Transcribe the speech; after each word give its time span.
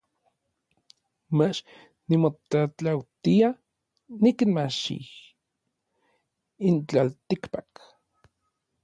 Mach 1.37 1.59
nimotlatlautia 2.07 3.49
xikinmachij 4.21 5.07
n 6.71 6.75
tlaltikpak. 6.87 7.71